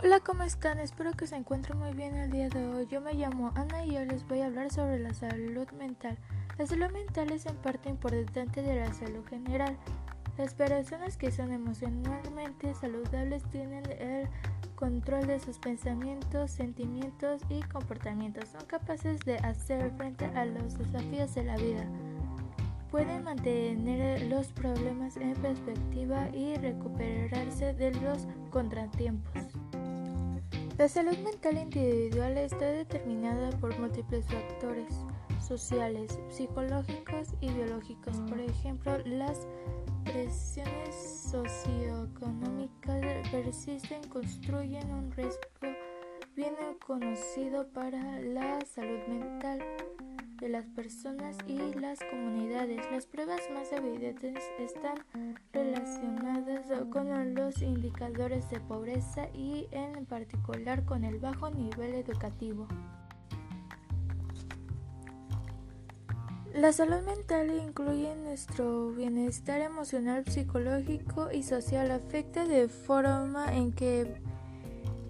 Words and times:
Hola, 0.00 0.20
¿cómo 0.20 0.44
están? 0.44 0.78
Espero 0.78 1.10
que 1.14 1.26
se 1.26 1.34
encuentren 1.34 1.76
muy 1.76 1.92
bien 1.92 2.14
el 2.14 2.30
día 2.30 2.48
de 2.48 2.64
hoy. 2.68 2.86
Yo 2.86 3.00
me 3.00 3.14
llamo 3.14 3.50
Ana 3.56 3.84
y 3.84 3.96
hoy 3.96 4.06
les 4.06 4.24
voy 4.28 4.42
a 4.42 4.46
hablar 4.46 4.70
sobre 4.70 5.00
la 5.00 5.12
salud 5.12 5.68
mental. 5.72 6.16
La 6.56 6.68
salud 6.68 6.88
mental 6.92 7.32
es 7.32 7.46
en 7.46 7.56
parte 7.56 7.88
importante 7.88 8.62
de 8.62 8.78
la 8.78 8.92
salud 8.92 9.26
general. 9.26 9.76
Las 10.36 10.54
personas 10.54 11.16
que 11.16 11.32
son 11.32 11.50
emocionalmente 11.50 12.72
saludables 12.74 13.42
tienen 13.50 13.90
el 13.90 14.28
control 14.76 15.26
de 15.26 15.40
sus 15.40 15.58
pensamientos, 15.58 16.52
sentimientos 16.52 17.42
y 17.48 17.60
comportamientos. 17.62 18.50
Son 18.50 18.64
capaces 18.68 19.18
de 19.22 19.38
hacer 19.38 19.90
frente 19.96 20.26
a 20.26 20.44
los 20.44 20.78
desafíos 20.78 21.34
de 21.34 21.42
la 21.42 21.56
vida. 21.56 21.84
Pueden 22.92 23.24
mantener 23.24 24.22
los 24.22 24.46
problemas 24.52 25.16
en 25.16 25.34
perspectiva 25.34 26.28
y 26.32 26.54
recuperarse 26.54 27.74
de 27.74 27.90
los 27.94 28.28
contratiempos. 28.50 29.57
La 30.78 30.88
salud 30.88 31.18
mental 31.18 31.58
individual 31.58 32.38
está 32.38 32.66
determinada 32.66 33.50
por 33.58 33.76
múltiples 33.80 34.24
factores 34.26 34.94
sociales, 35.44 36.20
psicológicos 36.28 37.34
y 37.40 37.50
biológicos. 37.50 38.16
Por 38.28 38.38
ejemplo, 38.38 38.96
las 39.04 39.48
presiones 40.04 40.94
socioeconómicas 41.32 43.28
persisten, 43.32 44.04
construyen 44.08 44.88
un 44.92 45.10
riesgo 45.10 45.40
bien 46.36 46.54
conocido 46.86 47.66
para 47.72 48.20
la 48.20 48.60
salud 48.64 49.00
mental 49.08 49.58
las 50.48 50.64
personas 50.66 51.36
y 51.46 51.58
las 51.74 51.98
comunidades. 52.10 52.80
Las 52.90 53.06
pruebas 53.06 53.40
más 53.52 53.70
evidentes 53.72 54.42
están 54.58 55.04
relacionadas 55.52 56.66
con 56.90 57.34
los 57.34 57.60
indicadores 57.62 58.48
de 58.50 58.60
pobreza 58.60 59.28
y 59.34 59.68
en 59.70 60.06
particular 60.06 60.84
con 60.84 61.04
el 61.04 61.18
bajo 61.18 61.50
nivel 61.50 61.94
educativo. 61.94 62.66
La 66.54 66.72
salud 66.72 67.02
mental 67.02 67.50
incluye 67.62 68.16
nuestro 68.16 68.90
bienestar 68.90 69.60
emocional, 69.60 70.24
psicológico 70.24 71.30
y 71.30 71.42
social. 71.42 71.90
Afecta 71.90 72.46
de 72.46 72.68
forma 72.68 73.54
en 73.54 73.72
que 73.72 74.20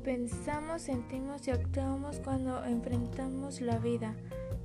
pensamos, 0.04 0.82
sentimos 0.82 1.46
y 1.46 1.52
actuamos 1.52 2.18
cuando 2.20 2.64
enfrentamos 2.64 3.60
la 3.60 3.78
vida. 3.78 4.14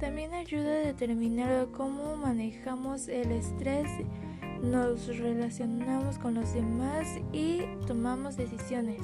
También 0.04 0.34
ayuda 0.34 0.70
a 0.70 0.80
determinar 0.80 1.68
cómo 1.72 2.18
manejamos 2.18 3.08
el 3.08 3.32
estrés, 3.32 3.88
nos 4.62 5.08
relacionamos 5.18 6.18
con 6.18 6.34
los 6.34 6.54
demás 6.54 7.08
y 7.32 7.62
tomamos 7.88 8.36
decisiones. 8.36 9.00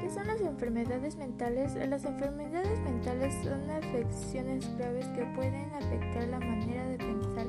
¿Qué 0.00 0.08
son 0.08 0.26
las 0.26 0.40
enfermedades 0.40 1.16
mentales? 1.16 1.74
Las 1.74 2.06
enfermedades 2.06 2.80
mentales 2.80 3.34
son 3.44 3.70
afecciones 3.70 4.66
graves 4.78 5.06
que 5.08 5.26
pueden 5.36 5.70
afectar 5.74 6.26
la 6.28 6.38
manera 6.38 6.86
de 6.86 6.96
pensar, 6.96 7.46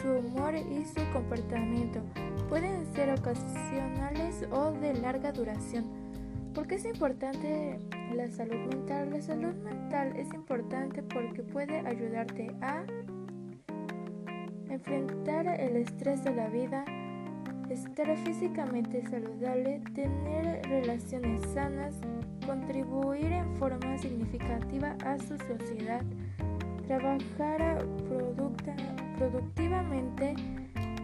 su 0.00 0.12
humor 0.12 0.54
y 0.54 0.84
su 0.84 1.12
comportamiento. 1.12 1.98
Pueden 2.48 2.86
ser 2.94 3.18
ocasionales 3.18 4.46
o 4.52 4.70
de 4.70 4.94
larga 4.94 5.32
duración. 5.32 5.86
¿Por 6.54 6.68
qué 6.68 6.76
es 6.76 6.84
importante 6.84 7.80
la 8.14 8.30
salud 8.30 8.58
mental? 8.74 9.10
La 9.10 9.20
salud 9.20 9.54
mental 9.64 10.16
es 10.16 10.32
importante 10.34 11.02
porque 11.02 11.42
puede 11.42 11.78
ayudarte 11.80 12.54
a 12.60 12.84
enfrentar 14.68 15.46
el 15.60 15.76
estrés 15.76 16.24
de 16.24 16.34
la 16.34 16.48
vida, 16.48 16.84
estar 17.68 18.16
físicamente 18.18 19.02
saludable, 19.08 19.80
tener 19.94 20.62
relaciones 20.68 21.40
sanas, 21.52 21.94
contribuir 22.46 23.32
en 23.32 23.54
forma 23.56 23.98
significativa 23.98 24.96
a 25.04 25.18
su 25.18 25.36
sociedad, 25.38 26.02
trabajar 26.86 27.86
productivamente, 29.18 30.34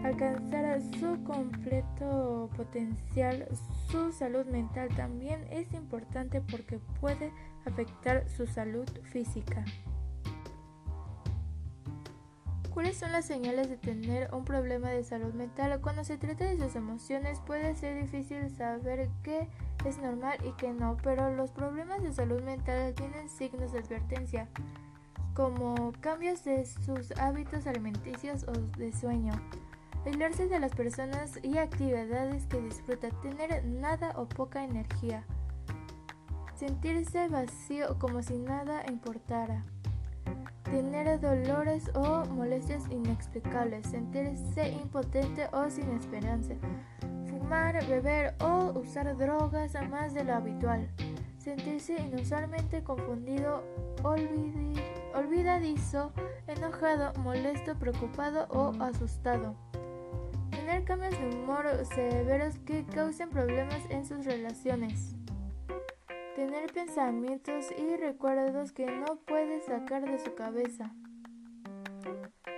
alcanzar 0.04 0.80
su 0.98 1.22
completo 1.24 2.50
potencial, 2.56 3.46
su 3.90 4.12
salud 4.12 4.46
mental 4.46 4.88
también 4.96 5.46
es 5.50 5.72
importante 5.72 6.40
porque 6.40 6.78
puede 7.00 7.32
afectar 7.64 8.28
su 8.28 8.46
salud 8.46 8.88
física. 9.02 9.64
¿Cuáles 12.72 12.98
son 12.98 13.10
las 13.10 13.24
señales 13.24 13.70
de 13.70 13.78
tener 13.78 14.28
un 14.34 14.44
problema 14.44 14.90
de 14.90 15.02
salud 15.02 15.32
mental? 15.32 15.80
Cuando 15.80 16.04
se 16.04 16.18
trata 16.18 16.44
de 16.44 16.58
sus 16.58 16.76
emociones 16.76 17.40
puede 17.40 17.74
ser 17.74 18.02
difícil 18.02 18.50
saber 18.50 19.08
qué 19.22 19.48
es 19.86 19.96
normal 19.96 20.36
y 20.44 20.52
qué 20.58 20.74
no, 20.74 20.98
pero 21.02 21.34
los 21.34 21.52
problemas 21.52 22.02
de 22.02 22.12
salud 22.12 22.42
mental 22.42 22.92
tienen 22.94 23.30
signos 23.30 23.72
de 23.72 23.78
advertencia, 23.78 24.48
como 25.32 25.92
cambios 26.00 26.44
de 26.44 26.66
sus 26.66 27.12
hábitos 27.12 27.66
alimenticios 27.66 28.44
o 28.44 28.52
de 28.52 28.92
sueño 28.92 29.32
aislarse 30.06 30.46
de 30.46 30.60
las 30.60 30.72
personas 30.72 31.38
y 31.42 31.58
actividades 31.58 32.46
que 32.46 32.60
disfruta, 32.60 33.08
tener 33.22 33.64
nada 33.64 34.12
o 34.16 34.28
poca 34.28 34.62
energía, 34.62 35.24
sentirse 36.54 37.26
vacío 37.28 37.98
como 37.98 38.22
si 38.22 38.38
nada 38.38 38.84
importara, 38.88 39.64
tener 40.62 41.20
dolores 41.20 41.90
o 41.94 42.24
molestias 42.26 42.84
inexplicables, 42.88 43.88
sentirse 43.88 44.68
impotente 44.68 45.48
o 45.52 45.68
sin 45.68 45.90
esperanza, 45.90 46.54
fumar, 47.28 47.84
beber 47.86 48.34
o 48.40 48.78
usar 48.78 49.16
drogas 49.16 49.74
a 49.74 49.82
más 49.82 50.14
de 50.14 50.22
lo 50.22 50.34
habitual, 50.34 50.88
sentirse 51.36 52.00
inusualmente 52.00 52.84
confundido, 52.84 53.64
olvidadizo, 55.14 56.12
enojado, 56.46 57.12
molesto, 57.22 57.74
preocupado 57.74 58.46
o 58.50 58.72
asustado 58.80 59.56
tener 60.76 60.88
cambios 60.88 61.18
de 61.18 61.38
humor 61.38 61.66
severos 61.94 62.58
que 62.66 62.84
causen 62.84 63.30
problemas 63.30 63.80
en 63.88 64.04
sus 64.04 64.26
relaciones, 64.26 65.16
tener 66.34 66.70
pensamientos 66.70 67.66
y 67.78 67.96
recuerdos 67.96 68.72
que 68.72 68.84
no 68.84 69.16
puede 69.26 69.62
sacar 69.62 70.04
de 70.04 70.18
su 70.18 70.34
cabeza, 70.34 70.92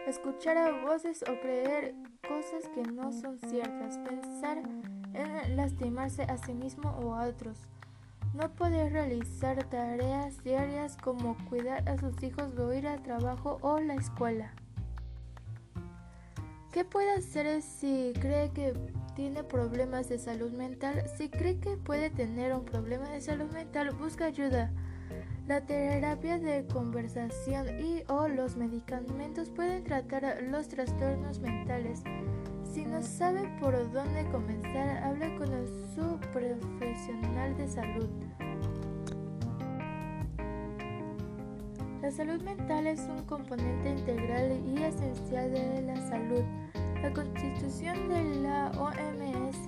escuchar 0.09 0.57
a 0.57 0.85
voces 0.85 1.23
o 1.23 1.41
creer 1.41 1.95
cosas 2.27 2.69
que 2.75 2.83
no 2.83 3.13
son 3.13 3.39
ciertas, 3.39 3.99
pensar 3.99 4.63
en 5.15 5.57
lastimarse 5.57 6.23
a 6.23 6.39
sí 6.39 6.55
mismo 6.55 6.91
o 6.91 7.15
a 7.15 7.29
otros. 7.29 7.69
No 8.35 8.53
poder 8.53 8.93
realizar 8.93 9.63
tareas 9.69 10.43
diarias 10.43 10.97
como 10.97 11.37
cuidar 11.49 11.89
a 11.89 11.97
sus 11.99 12.21
hijos 12.25 12.59
o 12.59 12.75
ir 12.75 12.89
al 12.89 13.01
trabajo 13.01 13.59
o 13.61 13.79
la 13.79 13.95
escuela. 13.95 14.53
¿Qué 16.79 16.85
puede 16.85 17.11
hacer 17.11 17.61
si 17.61 18.13
cree 18.21 18.53
que 18.53 18.73
tiene 19.17 19.43
problemas 19.43 20.09
de 20.09 20.17
salud 20.17 20.53
mental? 20.53 21.03
Si 21.17 21.29
cree 21.29 21.59
que 21.59 21.77
puede 21.77 22.09
tener 22.09 22.55
un 22.55 22.65
problema 22.65 23.09
de 23.09 23.21
salud 23.21 23.51
mental, 23.51 23.91
busca 23.97 24.27
ayuda. 24.27 24.71
La 25.49 25.67
terapia 25.67 26.39
de 26.39 26.65
conversación 26.69 27.67
y 27.81 28.05
o 28.07 28.29
los 28.29 28.57
medicamentos 28.57 29.51
pueden 29.51 29.83
tratar 29.83 30.41
los 30.45 30.69
trastornos 30.69 31.41
mentales. 31.41 32.05
Si 32.63 32.87
no 32.87 33.03
sabe 33.03 33.51
por 33.61 33.75
dónde 33.91 34.25
comenzar, 34.31 35.03
hable 35.03 35.37
con 35.37 35.49
su 35.97 36.21
profesional 36.33 37.57
de 37.57 37.67
salud. 37.67 38.09
La 42.09 42.15
salud 42.15 42.41
mental 42.41 42.87
es 42.87 43.01
un 43.01 43.23
componente 43.27 43.91
integral 43.91 44.59
y 44.67 44.83
esencial 44.83 45.53
de 45.53 45.83
la 45.83 45.95
salud. 46.09 46.43
La 47.03 47.13
constitución 47.13 48.09
de 48.09 48.25
la 48.41 48.73
OMS 48.79 49.67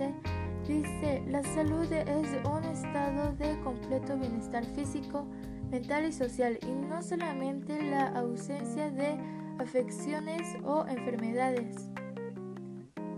dice, 0.66 1.22
la 1.28 1.42
salud 1.42 1.84
es 1.92 2.28
un 2.50 2.64
estado 2.64 3.34
de 3.34 3.60
completo 3.60 4.16
bienestar 4.16 4.64
físico, 4.74 5.26
mental 5.70 6.06
y 6.06 6.12
social 6.12 6.58
y 6.62 6.70
no 6.88 7.02
solamente 7.02 7.78
la 7.90 8.06
ausencia 8.06 8.90
de 8.90 9.18
afecciones 9.58 10.56
o 10.64 10.86
enfermedades. 10.86 11.90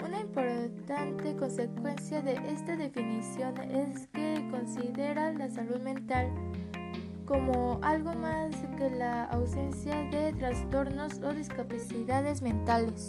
Una 0.04 0.18
importante 0.18 1.36
consecuencia 1.36 2.22
de 2.22 2.32
esta 2.50 2.74
definición 2.74 3.56
es 3.70 4.08
que 4.08 4.48
considera 4.50 5.32
la 5.32 5.48
salud 5.48 5.78
mental 5.78 6.28
como 7.26 7.78
algo 7.82 8.12
más 8.14 8.54
que 8.76 8.90
la 8.90 9.24
ausencia 9.24 9.96
de 10.10 10.32
trastornos 10.32 11.20
o 11.20 11.32
discapacidades 11.32 12.42
mentales. 12.42 13.08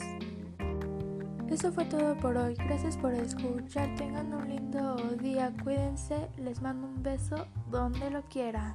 Eso 1.49 1.71
fue 1.71 1.85
todo 1.85 2.17
por 2.17 2.35
hoy. 2.37 2.55
Gracias 2.55 2.97
por 2.97 3.13
escuchar. 3.13 3.93
Tengan 3.95 4.33
un 4.33 4.49
lindo 4.49 4.95
día. 5.21 5.53
Cuídense. 5.63 6.29
Les 6.37 6.61
mando 6.61 6.87
un 6.87 7.03
beso 7.03 7.47
donde 7.69 8.09
lo 8.09 8.23
quieran. 8.23 8.73